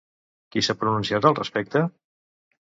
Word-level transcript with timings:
Qui 0.55 0.63
s'ha 0.67 0.75
pronunciat 0.79 1.29
al 1.31 1.37
respecte? 1.41 1.85